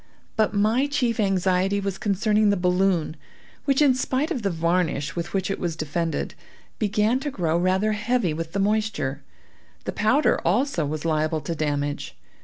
[0.35, 3.15] But my chief anxiety was concerning the balloon,
[3.65, 6.33] which, in spite of the varnish with which it was defended,
[6.79, 9.21] began to grow rather heavy with the moisture;
[9.83, 12.17] the powder also was liable to damage.